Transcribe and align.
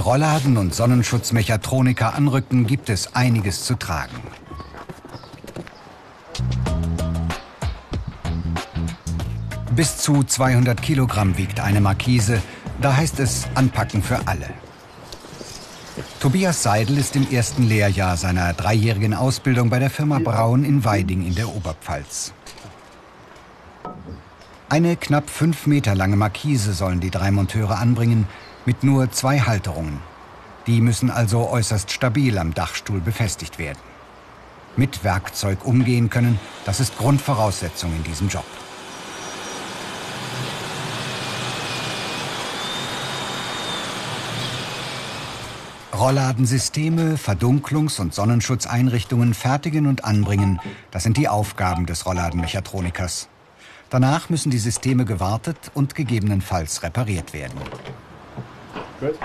Die 0.00 0.04
Rollladen 0.04 0.56
und 0.56 0.74
Sonnenschutzmechatroniker 0.74 2.14
anrücken, 2.14 2.66
gibt 2.66 2.88
es 2.88 3.14
einiges 3.14 3.66
zu 3.66 3.74
tragen. 3.74 4.16
Bis 9.76 9.98
zu 9.98 10.22
200 10.24 10.80
Kilogramm 10.80 11.36
wiegt 11.36 11.60
eine 11.60 11.82
Markise, 11.82 12.40
da 12.80 12.96
heißt 12.96 13.20
es 13.20 13.46
Anpacken 13.54 14.02
für 14.02 14.26
alle. 14.26 14.48
Tobias 16.18 16.62
Seidel 16.62 16.96
ist 16.96 17.14
im 17.14 17.30
ersten 17.30 17.64
Lehrjahr 17.64 18.16
seiner 18.16 18.54
dreijährigen 18.54 19.12
Ausbildung 19.12 19.68
bei 19.68 19.80
der 19.80 19.90
Firma 19.90 20.18
Braun 20.18 20.64
in 20.64 20.82
Weiding 20.82 21.26
in 21.26 21.34
der 21.34 21.54
Oberpfalz. 21.54 22.32
Eine 24.70 24.96
knapp 24.96 25.28
fünf 25.28 25.66
Meter 25.66 25.94
lange 25.94 26.16
Markise 26.16 26.72
sollen 26.72 27.00
die 27.00 27.10
drei 27.10 27.30
Monteure 27.30 27.76
anbringen, 27.76 28.26
mit 28.66 28.84
nur 28.84 29.10
zwei 29.10 29.40
Halterungen. 29.40 30.00
Die 30.66 30.80
müssen 30.80 31.10
also 31.10 31.48
äußerst 31.48 31.90
stabil 31.90 32.38
am 32.38 32.54
Dachstuhl 32.54 33.00
befestigt 33.00 33.58
werden. 33.58 33.78
Mit 34.76 35.02
Werkzeug 35.02 35.64
umgehen 35.64 36.10
können, 36.10 36.38
das 36.64 36.80
ist 36.80 36.96
Grundvoraussetzung 36.96 37.94
in 37.96 38.04
diesem 38.04 38.28
Job. 38.28 38.44
Rollladensysteme, 45.92 47.16
Verdunklungs- 47.16 48.00
und 48.00 48.14
Sonnenschutzeinrichtungen 48.14 49.34
fertigen 49.34 49.86
und 49.86 50.04
anbringen, 50.04 50.58
das 50.90 51.02
sind 51.02 51.18
die 51.18 51.28
Aufgaben 51.28 51.84
des 51.84 52.06
Rollladenmechatronikers. 52.06 53.28
Danach 53.90 54.30
müssen 54.30 54.50
die 54.50 54.58
Systeme 54.58 55.04
gewartet 55.04 55.58
und 55.74 55.94
gegebenenfalls 55.94 56.82
repariert 56.82 57.34
werden. 57.34 57.58
Gut. 59.00 59.18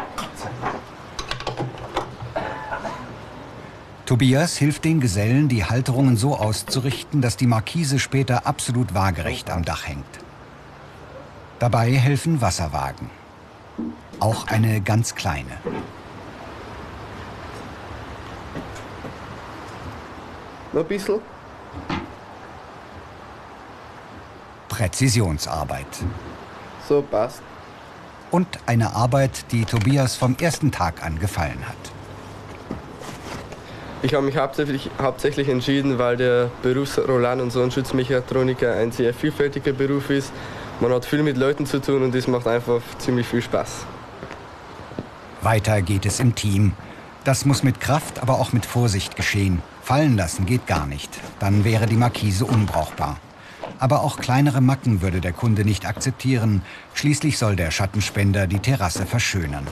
Tobias 4.05 4.55
hilft 4.55 4.85
den 4.85 5.01
Gesellen, 5.01 5.49
die 5.49 5.65
Halterungen 5.65 6.15
so 6.15 6.37
auszurichten, 6.37 7.21
dass 7.21 7.35
die 7.35 7.47
Markise 7.47 7.99
später 7.99 8.47
absolut 8.47 8.93
waagerecht 8.93 9.49
am 9.49 9.65
Dach 9.65 9.85
hängt. 9.87 10.05
Dabei 11.59 11.91
helfen 11.91 12.39
Wasserwagen. 12.39 13.09
Auch 14.19 14.47
eine 14.47 14.79
ganz 14.79 15.15
kleine. 15.15 15.57
Noch 20.71 20.81
ein 20.81 20.87
bisschen. 20.87 21.19
Präzisionsarbeit. 24.69 25.87
So 26.87 27.01
passt 27.01 27.41
und 28.35 28.59
eine 28.65 28.93
Arbeit, 28.93 29.45
die 29.53 29.63
Tobias 29.63 30.17
vom 30.17 30.35
ersten 30.37 30.69
Tag 30.69 31.01
an 31.05 31.19
gefallen 31.19 31.65
hat. 31.65 31.77
Ich 34.01 34.13
habe 34.13 34.25
mich 34.25 34.35
hauptsächlich, 34.35 34.89
hauptsächlich 35.01 35.47
entschieden, 35.47 35.97
weil 35.99 36.17
der 36.17 36.51
Beruf 36.61 36.97
Roland 36.97 37.41
und 37.41 37.51
Sonnenschutzmechatroniker 37.51 38.73
ein 38.75 38.91
sehr 38.91 39.13
vielfältiger 39.13 39.71
Beruf 39.71 40.09
ist. 40.09 40.33
Man 40.81 40.91
hat 40.91 41.05
viel 41.05 41.23
mit 41.23 41.37
Leuten 41.37 41.65
zu 41.65 41.79
tun 41.79 42.03
und 42.03 42.13
es 42.13 42.27
macht 42.27 42.45
einfach 42.45 42.81
ziemlich 42.97 43.25
viel 43.25 43.41
Spaß. 43.41 43.85
Weiter 45.41 45.81
geht 45.81 46.05
es 46.05 46.19
im 46.19 46.35
Team. 46.35 46.73
Das 47.23 47.45
muss 47.45 47.63
mit 47.63 47.79
Kraft, 47.79 48.21
aber 48.21 48.33
auch 48.33 48.51
mit 48.51 48.65
Vorsicht 48.65 49.15
geschehen. 49.15 49.61
Fallen 49.81 50.17
lassen 50.17 50.45
geht 50.45 50.67
gar 50.67 50.87
nicht. 50.87 51.09
Dann 51.39 51.63
wäre 51.63 51.85
die 51.85 51.95
Markise 51.95 52.43
unbrauchbar. 52.43 53.17
Aber 53.79 54.01
auch 54.01 54.17
kleinere 54.17 54.61
Macken 54.61 55.01
würde 55.01 55.21
der 55.21 55.33
Kunde 55.33 55.65
nicht 55.65 55.85
akzeptieren. 55.85 56.61
Schließlich 56.93 57.37
soll 57.37 57.55
der 57.55 57.71
Schattenspender 57.71 58.47
die 58.47 58.59
Terrasse 58.59 59.05
verschönern. 59.05 59.67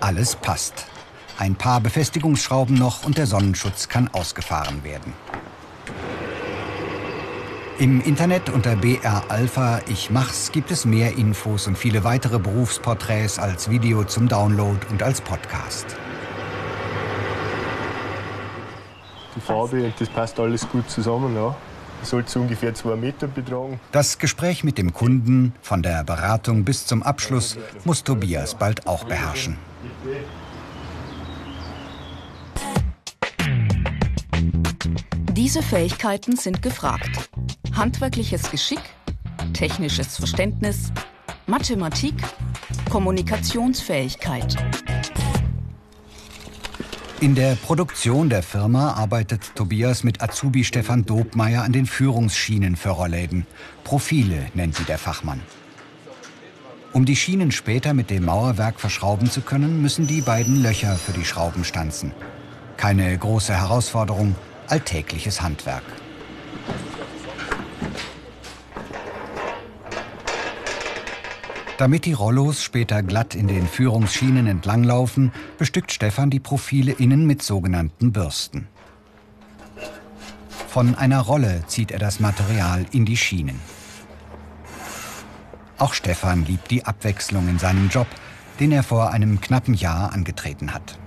Alles 0.00 0.36
passt. 0.36 0.86
Ein 1.38 1.56
paar 1.56 1.80
Befestigungsschrauben 1.80 2.76
noch 2.76 3.04
und 3.04 3.18
der 3.18 3.26
Sonnenschutz 3.26 3.88
kann 3.88 4.08
ausgefahren 4.08 4.84
werden. 4.84 5.12
Im 7.78 8.00
Internet 8.00 8.48
unter 8.48 8.76
BR 8.76 9.24
Alpha 9.28 9.80
Ich 9.88 10.08
Mach's 10.10 10.50
gibt 10.52 10.70
es 10.70 10.86
mehr 10.86 11.18
Infos 11.18 11.66
und 11.66 11.76
viele 11.76 12.04
weitere 12.04 12.38
Berufsporträts 12.38 13.38
als 13.38 13.68
Video 13.68 14.04
zum 14.04 14.28
Download 14.28 14.78
und 14.90 15.02
als 15.02 15.20
Podcast. 15.20 15.96
Die 19.36 19.40
Farbe 19.40 19.84
und 19.84 19.94
das 19.98 20.08
passt 20.08 20.40
alles 20.40 20.68
gut 20.68 20.90
zusammen. 20.90 21.36
Ja. 21.36 21.54
Sollte 22.02 22.38
ungefähr 22.38 22.74
zwei 22.74 22.96
Meter 22.96 23.26
betragen. 23.26 23.80
Das 23.92 24.18
Gespräch 24.18 24.64
mit 24.64 24.78
dem 24.78 24.92
Kunden, 24.92 25.54
von 25.62 25.82
der 25.82 26.04
Beratung 26.04 26.64
bis 26.64 26.86
zum 26.86 27.02
Abschluss, 27.02 27.56
muss 27.84 28.04
Tobias 28.04 28.54
bald 28.54 28.86
auch 28.86 29.04
beherrschen. 29.04 29.56
Diese 35.32 35.62
Fähigkeiten 35.62 36.36
sind 36.36 36.62
gefragt. 36.62 37.30
Handwerkliches 37.74 38.50
Geschick, 38.50 38.80
technisches 39.52 40.16
Verständnis, 40.16 40.92
Mathematik, 41.46 42.14
Kommunikationsfähigkeit. 42.90 44.56
In 47.18 47.34
der 47.34 47.54
Produktion 47.54 48.28
der 48.28 48.42
Firma 48.42 48.92
arbeitet 48.92 49.54
Tobias 49.54 50.04
mit 50.04 50.20
Azubi 50.20 50.64
Stefan 50.64 51.06
Dobmeier 51.06 51.62
an 51.62 51.72
den 51.72 51.86
Führungsschienen 51.86 52.76
für 52.76 52.90
Rollläden. 52.90 53.46
Profile 53.84 54.48
nennt 54.52 54.74
sie 54.74 54.84
der 54.84 54.98
Fachmann. 54.98 55.40
Um 56.92 57.06
die 57.06 57.16
Schienen 57.16 57.52
später 57.52 57.94
mit 57.94 58.10
dem 58.10 58.26
Mauerwerk 58.26 58.78
verschrauben 58.78 59.30
zu 59.30 59.40
können, 59.40 59.80
müssen 59.80 60.06
die 60.06 60.20
beiden 60.20 60.62
Löcher 60.62 60.96
für 60.96 61.12
die 61.12 61.24
Schrauben 61.24 61.64
stanzen. 61.64 62.12
Keine 62.76 63.16
große 63.16 63.54
Herausforderung, 63.54 64.34
alltägliches 64.68 65.40
Handwerk. 65.40 65.84
Damit 71.78 72.06
die 72.06 72.14
Rollos 72.14 72.62
später 72.62 73.02
glatt 73.02 73.34
in 73.34 73.48
den 73.48 73.66
Führungsschienen 73.66 74.46
entlanglaufen, 74.46 75.30
bestückt 75.58 75.92
Stefan 75.92 76.30
die 76.30 76.40
Profile 76.40 76.92
innen 76.92 77.26
mit 77.26 77.42
sogenannten 77.42 78.12
Bürsten. 78.12 78.66
Von 80.68 80.94
einer 80.94 81.20
Rolle 81.20 81.64
zieht 81.66 81.90
er 81.90 81.98
das 81.98 82.18
Material 82.18 82.86
in 82.92 83.04
die 83.04 83.16
Schienen. 83.16 83.60
Auch 85.76 85.92
Stefan 85.92 86.46
liebt 86.46 86.70
die 86.70 86.84
Abwechslung 86.86 87.46
in 87.48 87.58
seinem 87.58 87.90
Job, 87.90 88.06
den 88.58 88.72
er 88.72 88.82
vor 88.82 89.10
einem 89.10 89.42
knappen 89.42 89.74
Jahr 89.74 90.12
angetreten 90.14 90.72
hat. 90.72 90.98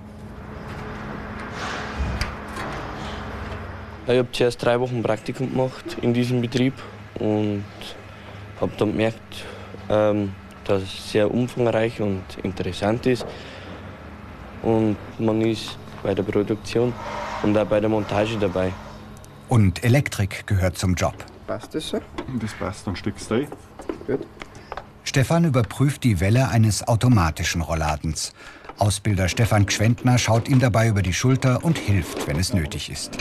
Ich 4.06 4.18
habe 4.18 4.28
zuerst 4.30 4.64
drei 4.64 4.78
Wochen 4.78 5.02
Praktikum 5.02 5.50
gemacht 5.50 5.98
in 6.00 6.14
diesem 6.14 6.40
Betrieb 6.40 6.74
und 7.18 7.64
habe 8.60 8.72
dann 8.76 8.92
gemerkt, 8.92 9.44
ähm, 9.88 10.32
dass 10.70 10.82
es 10.82 11.12
sehr 11.12 11.32
umfangreich 11.32 12.00
und 12.00 12.22
interessant 12.42 13.04
ist. 13.06 13.26
Und 14.62 14.96
man 15.18 15.40
ist 15.40 15.76
bei 16.02 16.14
der 16.14 16.22
Produktion 16.22 16.92
und 17.42 17.58
auch 17.58 17.66
bei 17.66 17.80
der 17.80 17.88
Montage 17.88 18.38
dabei. 18.38 18.72
Und 19.48 19.82
Elektrik 19.82 20.46
gehört 20.46 20.78
zum 20.78 20.94
Job. 20.94 21.14
Passt 21.46 21.74
das 21.74 21.88
so? 21.88 22.00
Das 22.40 22.52
passt, 22.54 22.86
dann 22.86 22.94
steckst 22.94 23.30
du. 23.30 23.46
Gut. 24.06 24.26
Stefan 25.02 25.44
überprüft 25.44 26.04
die 26.04 26.20
Welle 26.20 26.48
eines 26.48 26.86
automatischen 26.86 27.62
Rollladens. 27.62 28.32
Ausbilder 28.78 29.28
Stefan 29.28 29.66
Gschwendner 29.66 30.18
schaut 30.18 30.48
ihm 30.48 30.60
dabei 30.60 30.88
über 30.88 31.02
die 31.02 31.12
Schulter 31.12 31.64
und 31.64 31.78
hilft, 31.78 32.28
wenn 32.28 32.38
es 32.38 32.54
nötig 32.54 32.90
ist. 32.90 33.18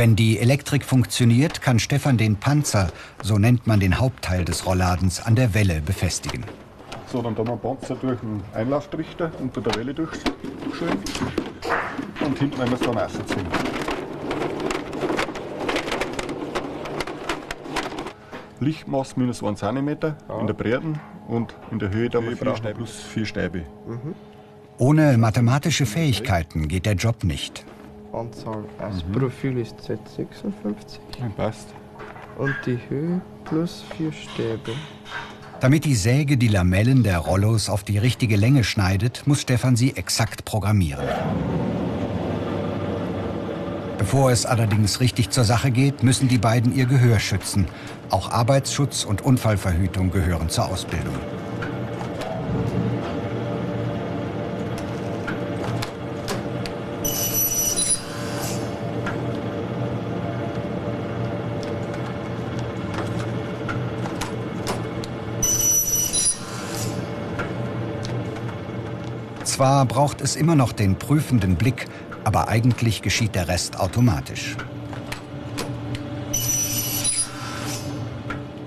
Wenn 0.00 0.16
die 0.16 0.38
Elektrik 0.38 0.82
funktioniert, 0.82 1.60
kann 1.60 1.78
Stefan 1.78 2.16
den 2.16 2.36
Panzer, 2.36 2.88
so 3.22 3.36
nennt 3.36 3.66
man 3.66 3.80
den 3.80 3.98
Hauptteil 3.98 4.46
des 4.46 4.64
Rollladens, 4.64 5.20
an 5.20 5.34
der 5.34 5.52
Welle 5.52 5.82
befestigen. 5.82 6.42
So, 7.12 7.20
dann 7.20 7.36
tun 7.36 7.46
wir 7.46 7.56
den 7.56 7.60
Panzer 7.60 7.96
durch 7.96 8.18
einen 8.22 8.42
Einlauftrichter 8.54 9.30
unter 9.38 9.60
der 9.60 9.74
Welle 9.74 9.92
durchschön 9.92 10.32
und 12.24 12.38
hinten 12.38 12.56
werden 12.56 12.70
wir 12.70 12.76
es 12.76 12.80
dann 12.80 12.96
rausziehen. 12.96 13.46
Lichtmaß 18.60 19.18
minus 19.18 19.44
1 19.44 19.60
cm 19.60 19.88
ja. 19.88 20.14
in 20.40 20.46
der 20.46 20.54
Breite 20.54 20.94
und 21.28 21.54
in 21.70 21.78
der 21.78 21.90
Höhe 21.90 22.08
da 22.08 22.22
wir 22.22 22.38
vier 22.38 22.54
plus 22.72 23.02
vier 23.02 23.26
Stäbe. 23.26 23.66
Mhm. 23.86 24.14
Ohne 24.78 25.18
mathematische 25.18 25.84
Fähigkeiten 25.84 26.68
geht 26.68 26.86
der 26.86 26.94
Job 26.94 27.22
nicht. 27.22 27.66
Anzahl 28.12 28.64
als 28.78 29.04
mhm. 29.04 29.12
Profil 29.12 29.58
ist 29.58 29.76
Z56. 29.80 30.98
passt. 31.36 31.68
Und 32.38 32.54
die 32.66 32.78
Höhe 32.88 33.20
plus 33.44 33.84
vier 33.96 34.12
Stäbe. 34.12 34.72
Damit 35.60 35.84
die 35.84 35.94
Säge 35.94 36.38
die 36.38 36.48
Lamellen 36.48 37.02
der 37.02 37.18
Rollos 37.18 37.68
auf 37.68 37.84
die 37.84 37.98
richtige 37.98 38.36
Länge 38.36 38.64
schneidet, 38.64 39.26
muss 39.26 39.42
Stefan 39.42 39.76
sie 39.76 39.94
exakt 39.94 40.46
programmieren. 40.46 41.04
Bevor 43.98 44.30
es 44.30 44.46
allerdings 44.46 45.00
richtig 45.00 45.28
zur 45.28 45.44
Sache 45.44 45.70
geht, 45.70 46.02
müssen 46.02 46.28
die 46.28 46.38
beiden 46.38 46.74
ihr 46.74 46.86
Gehör 46.86 47.18
schützen. 47.18 47.66
Auch 48.08 48.30
Arbeitsschutz 48.30 49.04
und 49.04 49.20
Unfallverhütung 49.20 50.10
gehören 50.10 50.48
zur 50.48 50.68
Ausbildung. 50.68 51.14
Zwar 69.60 69.84
braucht 69.84 70.22
es 70.22 70.36
immer 70.36 70.54
noch 70.54 70.72
den 70.72 70.96
prüfenden 70.96 71.56
Blick, 71.56 71.84
aber 72.24 72.48
eigentlich 72.48 73.02
geschieht 73.02 73.34
der 73.34 73.46
Rest 73.46 73.78
automatisch. 73.78 74.56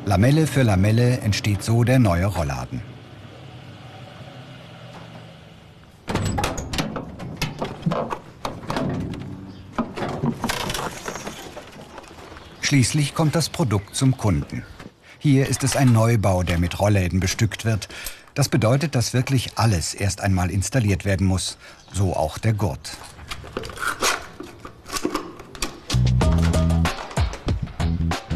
Lamelle 0.06 0.46
für 0.46 0.62
Lamelle 0.62 1.18
entsteht 1.22 1.64
so 1.64 1.84
der 1.84 1.98
neue 1.98 2.28
Rollladen. 2.28 2.84
Schließlich 12.62 13.16
kommt 13.16 13.34
das 13.34 13.50
Produkt 13.50 13.96
zum 13.96 14.16
Kunden. 14.16 14.64
Hier 15.18 15.48
ist 15.48 15.64
es 15.64 15.76
ein 15.76 15.92
Neubau, 15.92 16.44
der 16.44 16.60
mit 16.60 16.80
Rollläden 16.80 17.20
bestückt 17.20 17.66
wird. 17.66 17.90
Das 18.36 18.50
bedeutet, 18.50 18.96
dass 18.96 19.14
wirklich 19.14 19.58
alles 19.58 19.94
erst 19.94 20.22
einmal 20.22 20.50
installiert 20.50 21.06
werden 21.06 21.28
muss, 21.28 21.58
so 21.92 22.16
auch 22.16 22.40
der 22.40 22.54
Gurt. 22.54 22.98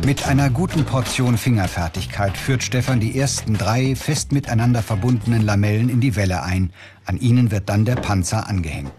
Mit 0.05 0.25
einer 0.25 0.49
guten 0.49 0.85
Portion 0.85 1.37
Fingerfertigkeit 1.37 2.37
führt 2.37 2.63
Stefan 2.63 2.99
die 2.99 3.19
ersten 3.19 3.57
drei 3.57 3.93
fest 3.95 4.31
miteinander 4.31 4.81
verbundenen 4.81 5.41
Lamellen 5.41 5.89
in 5.89 5.99
die 5.99 6.15
Welle 6.15 6.43
ein. 6.43 6.71
An 7.05 7.17
ihnen 7.17 7.51
wird 7.51 7.67
dann 7.67 7.83
der 7.83 7.95
Panzer 7.95 8.47
angehängt. 8.47 8.93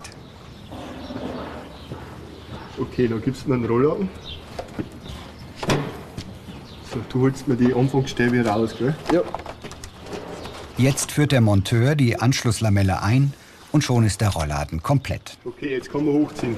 Okay, 2.78 3.08
da 3.08 3.16
gibst 3.16 3.44
du 3.44 3.48
mir 3.48 3.54
einen 3.54 3.64
Rollladen. 3.64 4.08
So, 6.92 7.00
du 7.08 7.20
holst 7.22 7.48
mir 7.48 7.56
die 7.56 7.72
Anfangsstäbe 7.72 8.44
raus, 8.44 8.74
gell? 8.78 8.94
Ja. 9.12 9.22
Jetzt 10.78 11.10
führt 11.10 11.32
der 11.32 11.40
Monteur 11.40 11.96
die 11.96 12.20
Anschlusslamelle 12.20 13.02
ein 13.02 13.32
und 13.72 13.82
schon 13.82 14.04
ist 14.04 14.20
der 14.20 14.28
Rollladen 14.28 14.80
komplett. 14.80 15.36
Okay, 15.44 15.72
jetzt 15.72 15.90
kann 15.90 16.04
man 16.04 16.14
hochziehen. 16.14 16.56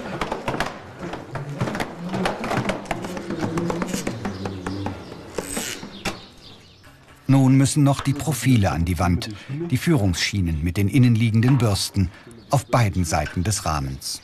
Nun 7.26 7.56
müssen 7.56 7.82
noch 7.82 8.02
die 8.02 8.12
Profile 8.12 8.72
an 8.72 8.84
die 8.84 8.98
Wand, 8.98 9.30
die 9.70 9.78
Führungsschienen 9.78 10.62
mit 10.62 10.76
den 10.76 10.88
innenliegenden 10.88 11.56
Bürsten 11.56 12.10
auf 12.50 12.66
beiden 12.66 13.04
Seiten 13.06 13.42
des 13.42 13.64
Rahmens. 13.64 14.20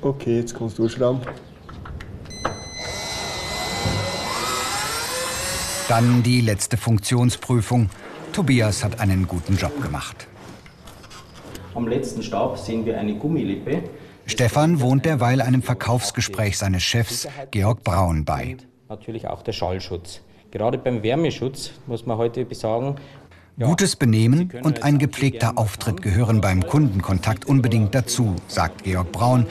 Okay, 0.00 0.38
jetzt 0.38 0.56
kannst 0.56 0.78
du 0.78 0.84
durchschrauben. 0.84 1.20
Dann 5.88 6.24
die 6.24 6.40
letzte 6.40 6.76
Funktionsprüfung. 6.76 7.90
Tobias 8.32 8.82
hat 8.82 8.98
einen 8.98 9.28
guten 9.28 9.56
Job 9.56 9.80
gemacht. 9.80 10.26
Am 11.74 11.86
letzten 11.86 12.24
Stab 12.24 12.58
sehen 12.58 12.84
wir 12.84 12.98
eine 12.98 13.14
Gummilippe. 13.14 13.84
Stefan 14.26 14.80
wohnt 14.80 15.04
derweil 15.04 15.40
einem 15.40 15.62
Verkaufsgespräch 15.62 16.58
seines 16.58 16.82
Chefs 16.82 17.28
Georg 17.52 17.84
Braun 17.84 18.24
bei. 18.24 18.56
Natürlich 18.88 19.28
auch 19.28 19.42
der 19.42 19.52
Schallschutz. 19.52 20.22
Gerade 20.50 20.76
beim 20.78 21.04
Wärmeschutz 21.04 21.70
muss 21.86 22.04
man 22.04 22.18
heute 22.18 22.46
sagen, 22.54 22.96
ja, 23.56 23.66
Gutes 23.68 23.94
Benehmen 23.94 24.52
und 24.64 24.82
ein 24.82 24.98
gepflegter 24.98 25.56
Auftritt 25.56 26.02
gehören 26.02 26.40
beim 26.40 26.66
Kundenkontakt 26.66 27.46
unbedingt 27.46 27.94
dazu, 27.94 28.34
sagt 28.48 28.82
Georg 28.82 29.12
Braun, 29.12 29.46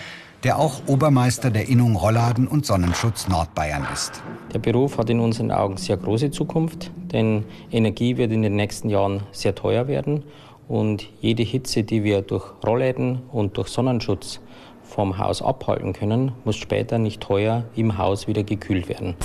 der 0.46 0.60
auch 0.60 0.84
Obermeister 0.86 1.50
der 1.50 1.68
Innung 1.70 1.96
Rollladen 1.96 2.48
und 2.48 2.68
Sonnenschutz 2.68 3.28
Nordbayern 3.28 3.84
ist. 3.92 4.22
Der 4.54 4.60
Beruf 4.60 5.00
hat 5.00 5.10
in 5.10 5.20
unseren 5.20 5.50
Augen 5.50 5.78
sehr 5.78 5.98
große 5.98 6.30
Zukunft, 6.30 6.92
denn 7.12 7.46
Energie 7.72 8.16
wird 8.18 8.32
in 8.32 8.44
den 8.44 8.56
nächsten 8.56 8.92
Jahren 8.92 9.24
sehr 9.32 9.56
teuer 9.56 9.88
werden 9.88 10.24
und 10.68 11.10
jede 11.20 11.42
Hitze, 11.42 11.82
die 11.82 12.04
wir 12.04 12.22
durch 12.22 12.46
Rollläden 12.64 13.24
und 13.32 13.58
durch 13.58 13.70
Sonnenschutz 13.70 14.40
vom 14.84 15.18
Haus 15.18 15.42
abhalten 15.42 15.94
können, 15.94 16.32
muss 16.44 16.58
später 16.58 17.00
nicht 17.00 17.22
teuer 17.22 17.64
im 17.76 17.98
Haus 17.98 18.28
wieder 18.28 18.44
gekühlt 18.44 18.88
werden. 18.88 19.16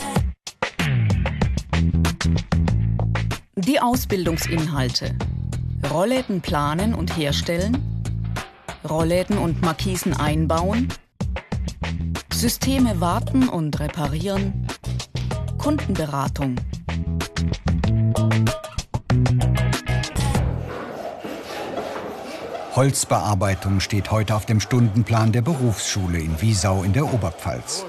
Die 3.57 3.79
Ausbildungsinhalte. 3.79 5.17
Rollläden 5.93 6.41
planen 6.41 6.95
und 6.95 7.15
herstellen, 7.19 7.77
Rollläden 8.89 9.37
und 9.37 9.61
Markisen 9.61 10.15
einbauen, 10.15 10.89
Systeme 12.41 13.03
warten 13.03 13.51
und 13.51 13.79
reparieren, 13.81 14.67
Kundenberatung. 15.59 16.57
Holzbearbeitung 22.75 23.81
steht 23.81 24.11
heute 24.11 24.35
auf 24.35 24.47
dem 24.47 24.59
Stundenplan 24.59 25.33
der 25.33 25.43
Berufsschule 25.43 26.19
in 26.19 26.41
Wiesau 26.41 26.83
in 26.83 26.95
der 26.95 27.13
Oberpfalz. 27.13 27.85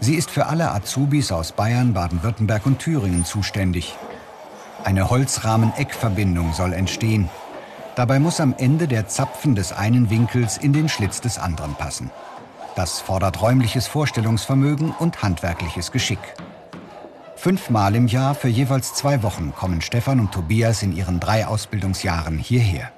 Sie 0.00 0.16
ist 0.16 0.28
für 0.28 0.44
alle 0.44 0.72
Azubis 0.72 1.32
aus 1.32 1.52
Bayern, 1.52 1.94
Baden-Württemberg 1.94 2.66
und 2.66 2.78
Thüringen 2.80 3.24
zuständig. 3.24 3.96
Eine 4.84 5.08
Holzrahmen-Eckverbindung 5.08 6.52
soll 6.52 6.74
entstehen. 6.74 7.30
Dabei 7.94 8.18
muss 8.18 8.40
am 8.40 8.54
Ende 8.58 8.88
der 8.88 9.08
Zapfen 9.08 9.54
des 9.54 9.72
einen 9.72 10.10
Winkels 10.10 10.58
in 10.58 10.74
den 10.74 10.90
Schlitz 10.90 11.22
des 11.22 11.38
anderen 11.38 11.76
passen. 11.76 12.10
Das 12.76 13.00
fordert 13.00 13.40
räumliches 13.40 13.86
Vorstellungsvermögen 13.86 14.90
und 14.90 15.22
handwerkliches 15.22 15.92
Geschick. 15.92 16.18
Fünfmal 17.34 17.96
im 17.96 18.06
Jahr 18.06 18.34
für 18.34 18.48
jeweils 18.48 18.92
zwei 18.92 19.22
Wochen 19.22 19.54
kommen 19.54 19.80
Stefan 19.80 20.20
und 20.20 20.30
Tobias 20.30 20.82
in 20.82 20.94
ihren 20.94 21.18
drei 21.18 21.46
Ausbildungsjahren 21.46 22.36
hierher. 22.36 22.92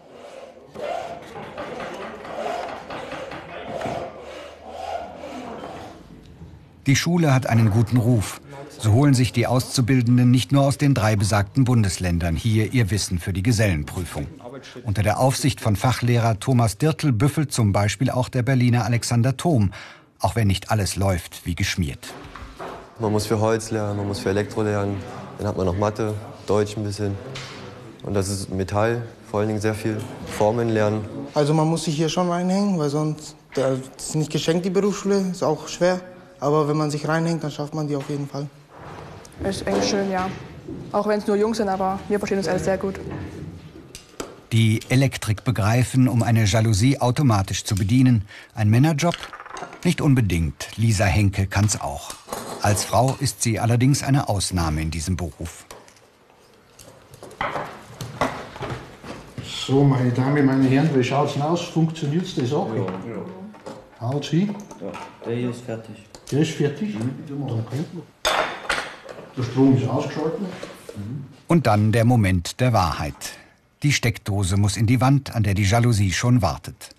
Die 6.88 6.96
Schule 6.96 7.32
hat 7.32 7.46
einen 7.46 7.70
guten 7.70 7.98
Ruf. 7.98 8.40
So 8.80 8.92
holen 8.92 9.14
sich 9.14 9.32
die 9.32 9.46
Auszubildenden 9.46 10.28
nicht 10.28 10.50
nur 10.50 10.64
aus 10.64 10.78
den 10.78 10.94
drei 10.94 11.14
besagten 11.14 11.62
Bundesländern 11.62 12.34
hier 12.34 12.72
ihr 12.72 12.90
Wissen 12.90 13.20
für 13.20 13.32
die 13.32 13.44
Gesellenprüfung. 13.44 14.26
Unter 14.84 15.02
der 15.02 15.18
Aufsicht 15.18 15.60
von 15.60 15.76
Fachlehrer 15.76 16.38
Thomas 16.38 16.78
Dirtel 16.78 17.12
büffelt 17.12 17.52
zum 17.52 17.72
Beispiel 17.72 18.10
auch 18.10 18.28
der 18.28 18.42
Berliner 18.42 18.84
Alexander 18.84 19.36
Thom, 19.36 19.72
auch 20.20 20.36
wenn 20.36 20.46
nicht 20.48 20.70
alles 20.70 20.96
läuft 20.96 21.46
wie 21.46 21.54
geschmiert. 21.54 22.08
Man 22.98 23.12
muss 23.12 23.26
für 23.26 23.38
Holz 23.38 23.70
lernen, 23.70 23.96
man 23.96 24.08
muss 24.08 24.18
für 24.18 24.30
Elektro 24.30 24.62
lernen, 24.62 24.96
dann 25.38 25.46
hat 25.46 25.56
man 25.56 25.66
noch 25.66 25.76
Mathe, 25.76 26.14
Deutsch 26.46 26.76
ein 26.76 26.84
bisschen. 26.84 27.14
Und 28.02 28.14
das 28.14 28.28
ist 28.28 28.50
Metall, 28.50 29.02
vor 29.30 29.40
allen 29.40 29.48
Dingen 29.48 29.60
sehr 29.60 29.74
viel. 29.74 29.98
Formen 30.36 30.68
lernen. 30.70 31.04
Also 31.34 31.52
man 31.54 31.68
muss 31.68 31.84
sich 31.84 31.96
hier 31.96 32.08
schon 32.08 32.28
reinhängen, 32.28 32.78
weil 32.78 32.88
sonst, 32.88 33.36
das 33.54 33.78
ist 33.98 34.14
nicht 34.14 34.32
geschenkt, 34.32 34.64
die 34.64 34.70
Berufsschule, 34.70 35.18
ist 35.30 35.42
auch 35.42 35.68
schwer. 35.68 36.00
Aber 36.40 36.68
wenn 36.68 36.76
man 36.76 36.90
sich 36.90 37.06
reinhängt, 37.06 37.42
dann 37.42 37.50
schafft 37.50 37.74
man 37.74 37.88
die 37.88 37.96
auf 37.96 38.08
jeden 38.08 38.28
Fall. 38.28 38.46
Ist 39.44 39.66
eigentlich 39.66 39.88
schön, 39.88 40.10
ja. 40.10 40.28
Auch 40.92 41.06
wenn 41.06 41.18
es 41.18 41.26
nur 41.26 41.36
Jungs 41.36 41.56
sind, 41.56 41.68
aber 41.68 41.98
wir 42.08 42.18
verstehen 42.18 42.38
uns 42.38 42.48
alles 42.48 42.64
sehr 42.64 42.78
gut. 42.78 42.98
Die 44.52 44.80
Elektrik 44.88 45.44
begreifen, 45.44 46.08
um 46.08 46.22
eine 46.22 46.44
Jalousie 46.44 47.00
automatisch 47.00 47.64
zu 47.64 47.74
bedienen. 47.74 48.24
Ein 48.54 48.70
Männerjob? 48.70 49.16
Nicht 49.84 50.00
unbedingt. 50.00 50.68
Lisa 50.76 51.04
Henke 51.04 51.46
kann's 51.46 51.80
auch. 51.80 52.14
Als 52.62 52.84
Frau 52.84 53.16
ist 53.20 53.42
sie 53.42 53.60
allerdings 53.60 54.02
eine 54.02 54.28
Ausnahme 54.28 54.80
in 54.80 54.90
diesem 54.90 55.16
Beruf. 55.16 55.66
So, 59.44 59.84
meine 59.84 60.10
Damen, 60.10 60.46
meine 60.46 60.66
Herren, 60.66 60.88
wie 60.94 61.04
schaut's 61.04 61.34
denn 61.34 61.42
aus? 61.42 61.60
Funktioniert 61.60 62.24
die 62.34 62.46
Sache? 62.46 62.76
Ja, 62.76 64.08
Haut 64.08 64.24
hin. 64.24 64.54
Ja, 64.80 64.92
der 65.26 65.36
hier 65.36 65.50
ist 65.50 65.60
fertig. 65.60 65.96
Der 66.30 66.40
ist 66.40 66.52
fertig? 66.52 66.96
Okay. 66.96 67.84
Der 69.36 69.42
Strom 69.42 69.76
ist 69.76 69.86
ausgeschaltet. 69.86 70.40
Und 71.48 71.66
dann 71.66 71.92
der 71.92 72.04
Moment 72.04 72.60
der 72.60 72.72
Wahrheit. 72.72 73.36
Die 73.84 73.92
Steckdose 73.92 74.56
muss 74.56 74.76
in 74.76 74.86
die 74.86 75.00
Wand, 75.00 75.34
an 75.36 75.44
der 75.44 75.54
die 75.54 75.62
Jalousie 75.62 76.12
schon 76.12 76.42
wartet. 76.42 76.96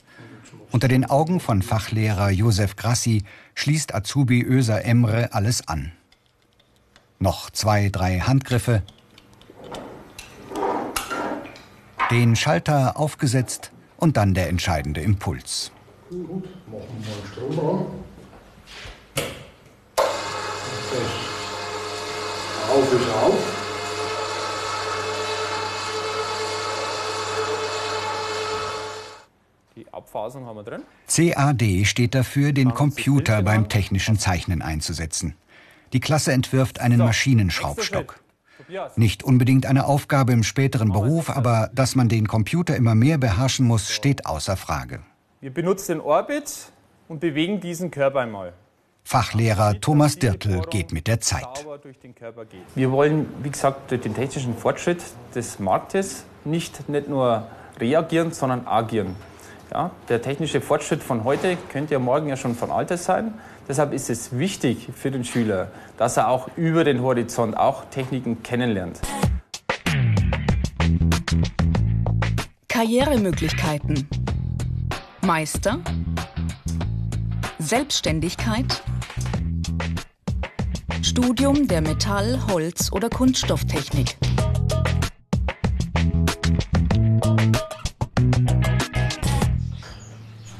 Unter 0.72 0.88
den 0.88 1.04
Augen 1.04 1.40
von 1.40 1.62
Fachlehrer 1.62 2.30
Josef 2.30 2.78
Grassi 2.78 3.24
schließt 3.56 3.94
Azubi 3.94 4.42
Öser 4.42 4.86
Emre 4.86 5.34
alles 5.34 5.68
an. 5.68 5.92
Noch 7.20 7.50
zwei, 7.50 7.90
drei 7.90 8.20
Handgriffe. 8.20 8.84
Den 12.12 12.38
Schalter 12.38 12.98
aufgesetzt 12.98 13.72
und 13.98 14.16
dann 14.16 14.34
der 14.34 14.48
entscheidende 14.48 15.02
Impuls. 15.02 15.72
Gut, 16.10 16.46
machen 16.68 16.88
wir 17.02 17.46
mal 17.46 17.56
Strom 17.56 17.78
an. 17.78 17.86
Auf 22.70 22.94
ist 22.94 23.10
auf. 23.14 23.59
Abphasung 30.10 30.48
haben 30.48 30.56
wir 30.56 30.64
drin. 30.64 30.84
CAD 31.08 31.86
steht 31.86 32.16
dafür, 32.16 32.52
den 32.52 32.74
Computer 32.74 33.44
beim 33.44 33.70
technischen 33.70 34.18
Zeichnen 34.18 34.64
einzusetzen. 34.64 35.36
Die 35.94 36.00
Klasse 36.00 36.32
entwirft 36.32 36.82
einen 36.82 36.98
Maschinenschraubstock. 36.98 38.20
Nicht 38.96 39.24
unbedingt 39.24 39.68
eine 39.68 39.86
Aufgabe 39.86 40.34
im 40.34 40.42
späteren 40.42 40.92
Beruf, 40.92 41.30
aber 41.30 41.70
dass 41.74 41.96
man 41.96 42.10
den 42.10 42.28
Computer 42.28 42.76
immer 42.76 42.96
mehr 42.96 43.20
beherrschen 43.20 43.68
muss, 43.68 43.92
steht 43.92 44.26
außer 44.26 44.58
Frage. 44.58 45.02
Wir 45.42 45.54
benutzen 45.54 45.94
den 45.94 46.02
Orbit 46.02 46.72
und 47.08 47.20
bewegen 47.20 47.60
diesen 47.60 47.92
Körper 47.92 48.22
einmal. 48.22 48.54
Fachlehrer 49.04 49.80
Thomas 49.80 50.18
Dirtl 50.18 50.62
geht 50.72 50.92
mit 50.92 51.08
der 51.08 51.20
Zeit. 51.20 51.66
Wir 52.76 52.92
wollen, 52.92 53.28
wie 53.44 53.50
gesagt, 53.50 53.92
durch 53.92 54.02
den 54.02 54.16
technischen 54.16 54.58
Fortschritt 54.58 55.04
des 55.36 55.60
Marktes 55.60 56.26
nicht, 56.46 56.90
nicht 56.90 57.08
nur 57.08 57.48
reagieren, 57.80 58.32
sondern 58.32 58.68
agieren. 58.68 59.16
Ja, 59.72 59.92
der 60.08 60.22
technische 60.22 60.62
Fortschritt 60.62 61.04
von 61.04 61.24
heute 61.24 61.56
könnte 61.72 61.94
ja 61.94 62.00
morgen 62.00 62.28
ja 62.28 62.36
schon 62.36 62.56
von 62.56 62.72
Alters 62.72 63.06
sein. 63.06 63.36
Deshalb 63.68 63.94
ist 63.94 64.10
es 64.10 64.38
wichtig 64.38 64.90
für 64.96 65.12
den 65.12 65.24
Schüler, 65.24 65.68
dass 65.98 66.18
er 66.18 66.30
auch 66.30 66.50
über 66.56 66.84
den 66.84 67.04
Horizont 67.04 67.56
auch 67.56 67.86
Techniken 67.86 68.42
kennenlernt. 68.42 69.00
Karrieremöglichkeiten. 72.68 74.08
Meister. 75.22 75.78
Selbstständigkeit. 77.60 78.82
Studium 81.04 81.68
der 81.68 81.82
Metall-, 81.82 82.40
Holz- 82.48 82.92
oder 82.92 83.10
Kunststofftechnik. 83.10 84.18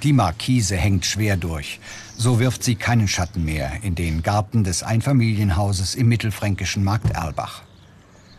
Die 0.04 0.14
Markise 0.14 0.78
hängt 0.78 1.06
schwer 1.06 1.36
durch. 1.36 1.82
So 2.16 2.40
wirft 2.40 2.64
sie 2.64 2.76
keinen 2.76 3.10
Schatten 3.10 3.44
mehr 3.44 3.84
in 3.84 3.96
den 3.96 4.24
Garten 4.24 4.64
des 4.64 4.82
Einfamilienhauses 4.82 5.96
im 5.96 6.08
mittelfränkischen 6.08 6.86
Markt 6.86 7.10
Erlbach. 7.12 7.64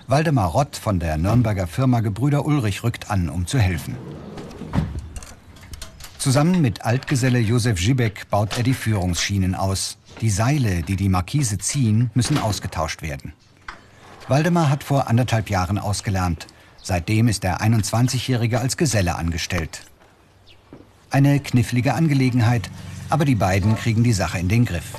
Waldemar 0.06 0.48
Rott 0.48 0.76
von 0.76 0.98
der 1.00 1.18
Nürnberger 1.18 1.66
Firma 1.66 2.00
Gebrüder 2.00 2.46
Ulrich 2.46 2.82
rückt 2.82 3.10
an, 3.10 3.28
um 3.28 3.46
zu 3.46 3.58
helfen. 3.58 3.94
Zusammen 6.18 6.62
mit 6.62 6.84
Altgeselle 6.84 7.38
Josef 7.38 7.78
Gibeck 7.78 8.30
baut 8.30 8.56
er 8.56 8.62
die 8.62 8.74
Führungsschienen 8.74 9.54
aus. 9.54 9.98
Die 10.22 10.30
Seile, 10.30 10.82
die 10.82 10.96
die 10.96 11.08
Markise 11.10 11.58
ziehen, 11.58 12.10
müssen 12.14 12.38
ausgetauscht 12.38 13.02
werden. 13.02 13.34
Waldemar 14.28 14.70
hat 14.70 14.82
vor 14.82 15.08
anderthalb 15.08 15.50
Jahren 15.50 15.78
ausgelernt. 15.78 16.46
Seitdem 16.82 17.28
ist 17.28 17.42
der 17.42 17.60
21-Jährige 17.60 18.60
als 18.60 18.78
Geselle 18.78 19.16
angestellt. 19.16 19.89
Eine 21.12 21.40
knifflige 21.40 21.94
Angelegenheit, 21.94 22.70
aber 23.08 23.24
die 23.24 23.34
beiden 23.34 23.74
kriegen 23.74 24.04
die 24.04 24.12
Sache 24.12 24.38
in 24.38 24.48
den 24.48 24.64
Griff. 24.64 24.94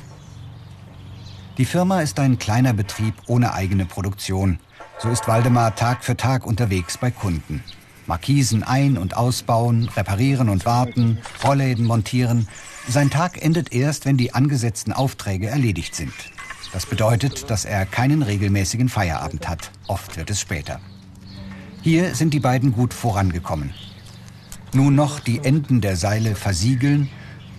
Die 1.58 1.64
Firma 1.64 2.02
ist 2.02 2.20
ein 2.20 2.38
kleiner 2.38 2.74
Betrieb 2.74 3.14
ohne 3.28 3.54
eigene 3.54 3.86
Produktion. 3.86 4.60
So 5.00 5.10
ist 5.10 5.30
Waldemar 5.30 5.76
Tag 5.76 6.04
für 6.04 6.18
Tag 6.18 6.46
unterwegs 6.46 6.98
bei 6.98 7.12
Kunden. 7.12 7.64
Markisen 8.08 8.64
ein- 8.64 8.98
und 8.98 9.16
ausbauen, 9.16 9.88
reparieren 9.96 10.50
und 10.50 10.66
warten, 10.66 11.20
Rollläden 11.46 11.86
montieren. 11.86 12.50
Sein 12.90 13.10
Tag 13.10 13.42
endet 13.42 13.74
erst, 13.74 14.06
wenn 14.06 14.18
die 14.18 14.34
angesetzten 14.34 14.92
Aufträge 14.92 15.48
erledigt 15.48 15.96
sind. 15.96 16.14
Das 16.74 16.86
bedeutet, 16.86 17.50
dass 17.50 17.64
er 17.64 17.86
keinen 17.86 18.22
regelmäßigen 18.22 18.90
Feierabend 18.90 19.48
hat. 19.48 19.72
Oft 19.88 20.18
wird 20.18 20.30
es 20.30 20.42
später. 20.42 20.82
Hier 21.82 22.16
sind 22.16 22.34
die 22.34 22.42
beiden 22.42 22.74
gut 22.74 22.94
vorangekommen. 22.94 23.74
Nun 24.74 24.96
noch 24.96 25.20
die 25.20 25.40
Enden 25.40 25.82
der 25.82 25.98
Seile 25.98 26.36
versiegeln 26.36 27.10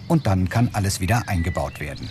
und 0.08 0.26
dann 0.26 0.48
kann 0.48 0.70
alles 0.72 1.00
wieder 1.00 1.28
eingebaut 1.28 1.78
werden. 1.78 2.08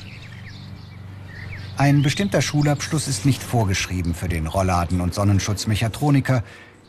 Ein 1.78 2.04
bestimmter 2.04 2.44
Schulabschluss 2.44 3.08
ist 3.08 3.26
nicht 3.26 3.42
vorgeschrieben 3.42 4.14
für 4.14 4.30
den 4.30 4.46
Rollladen- 4.46 5.02
und 5.02 5.16
Sonnenschutzmechatroniker. 5.16 6.44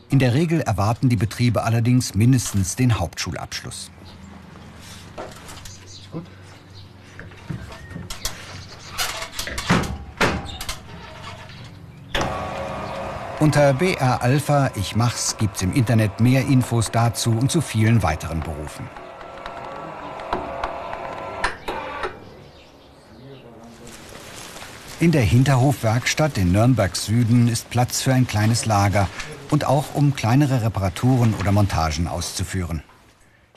In 0.09 0.19
der 0.19 0.35
Regel 0.35 0.61
erwarten 0.61 1.09
die 1.09 1.15
Betriebe 1.15 1.63
allerdings 1.63 2.13
mindestens 2.13 2.75
den 2.75 2.99
Hauptschulabschluss. 2.99 3.89
Unter 13.43 13.73
BR 13.73 14.21
Alpha 14.21 14.71
Ich 14.75 14.95
mach's 14.95 15.35
gibt's 15.37 15.61
im 15.63 15.73
Internet 15.73 16.21
mehr 16.21 16.47
Infos 16.47 16.91
dazu 16.91 17.31
und 17.31 17.51
zu 17.51 17.59
vielen 17.59 18.01
weiteren 18.01 18.39
Berufen. 18.39 18.87
In 25.01 25.11
der 25.11 25.23
Hinterhofwerkstatt 25.23 26.37
in 26.37 26.53
Nürnbergs 26.53 27.03
Süden 27.03 27.49
ist 27.49 27.69
Platz 27.69 28.01
für 28.01 28.13
ein 28.13 28.27
kleines 28.27 28.65
Lager 28.65 29.09
und 29.51 29.65
auch 29.65 29.93
um 29.93 30.15
kleinere 30.15 30.63
Reparaturen 30.63 31.33
oder 31.33 31.51
Montagen 31.51 32.07
auszuführen. 32.07 32.81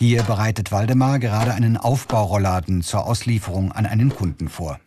Hier 0.01 0.25
bereitet 0.25 0.73
Waldemar 0.73 1.21
gerade 1.21 1.55
einen 1.55 1.77
Aufbaurollladen 1.77 2.83
zur 2.83 3.07
Auslieferung 3.07 3.71
an 3.71 3.87
einen 3.87 4.09
Kunden 4.09 4.49
vor. 4.49 4.81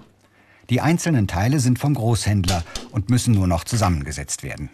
Die 0.70 0.82
einzelnen 0.82 1.26
Teile 1.26 1.62
sind 1.62 1.80
vom 1.80 1.94
Großhändler 1.94 2.66
und 2.92 3.10
müssen 3.10 3.34
nur 3.34 3.48
noch 3.48 3.64
zusammengesetzt 3.64 4.44
werden. 4.44 4.70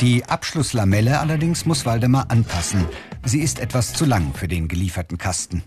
Die 0.00 0.24
Abschlusslamelle 0.24 1.20
allerdings 1.20 1.66
muss 1.66 1.84
Waldemar 1.84 2.30
anpassen. 2.30 2.86
Sie 3.24 3.40
ist 3.40 3.58
etwas 3.58 3.92
zu 3.92 4.06
lang 4.06 4.32
für 4.32 4.48
den 4.48 4.66
gelieferten 4.66 5.18
Kasten. 5.18 5.62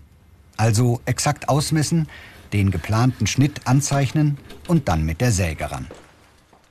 Also 0.56 1.00
exakt 1.04 1.48
ausmessen, 1.48 2.08
den 2.52 2.70
geplanten 2.70 3.28
Schnitt 3.28 3.66
anzeichnen 3.66 4.38
und 4.66 4.88
dann 4.88 5.04
mit 5.04 5.20
der 5.20 5.30
Säge 5.30 5.70
ran. 5.70 5.86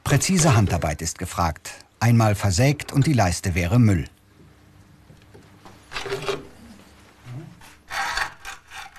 Präzise 0.04 0.56
Handarbeit 0.56 1.02
ist 1.02 1.20
gefragt. 1.20 1.72
Einmal 2.00 2.36
versägt 2.36 2.92
und 2.92 3.08
die 3.08 3.14
Leiste 3.14 3.56
wäre 3.56 3.80
Müll. 3.80 4.10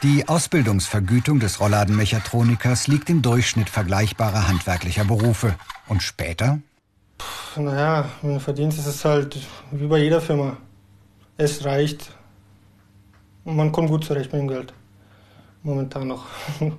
Die 0.04 0.28
Ausbildungsvergütung 0.28 1.40
des 1.40 1.60
Rollladenmechatronikers 1.60 2.88
liegt 2.88 3.08
im 3.08 3.22
Durchschnitt 3.22 3.70
vergleichbarer 3.70 4.48
handwerklicher 4.48 5.06
Berufe. 5.06 5.54
Und 5.88 6.02
später? 6.02 6.58
Naja, 7.56 8.10
mein 8.20 8.38
Verdienst 8.38 8.78
ist 8.78 8.86
es 8.86 9.02
halt 9.02 9.38
wie 9.70 9.86
bei 9.86 9.96
jeder 9.96 10.20
Firma. 10.20 10.58
Es 11.38 11.64
reicht. 11.64 12.14
Und 13.44 13.56
man 13.56 13.72
kommt 13.72 13.88
gut 13.88 14.04
zurecht 14.04 14.30
mit 14.30 14.42
dem 14.42 14.48
Geld. 14.48 14.74
Momentan 15.62 16.08
noch. 16.08 16.26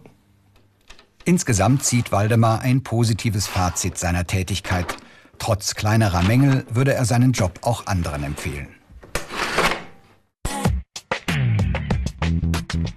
Insgesamt 1.26 1.84
zieht 1.84 2.12
Waldemar 2.12 2.62
ein 2.62 2.84
positives 2.84 3.48
Fazit 3.48 3.98
seiner 3.98 4.28
Tätigkeit. 4.28 4.98
Trotz 5.40 5.74
kleinerer 5.74 6.22
Mängel 6.22 6.64
würde 6.70 6.94
er 6.94 7.06
seinen 7.06 7.32
Job 7.32 7.58
auch 7.64 7.88
anderen 7.88 8.24
empfehlen. 8.24 8.75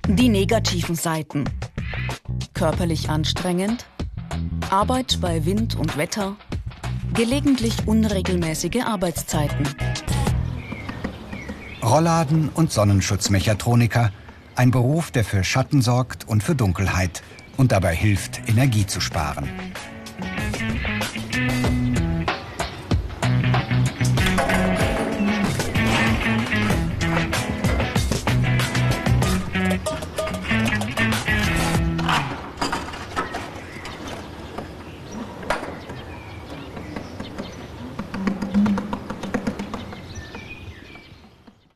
Die 0.07 0.29
negativen 0.29 0.95
Seiten. 0.95 1.45
Körperlich 2.55 3.11
anstrengend, 3.11 3.87
Arbeit 4.71 5.19
bei 5.21 5.45
Wind 5.45 5.77
und 5.77 5.97
Wetter, 5.97 6.37
gelegentlich 7.15 7.87
unregelmäßige 7.87 8.83
Arbeitszeiten. 8.85 9.69
Rollladen 11.83 12.49
und 12.51 12.73
Sonnenschutzmechatroniker, 12.73 14.13
ein 14.57 14.71
Beruf, 14.71 15.11
der 15.11 15.25
für 15.25 15.45
Schatten 15.45 15.83
sorgt 15.83 16.29
und 16.29 16.43
für 16.43 16.55
Dunkelheit 16.55 17.23
und 17.57 17.73
dabei 17.73 17.95
hilft, 17.95 18.49
Energie 18.49 18.87
zu 18.87 19.01
sparen. 19.01 19.49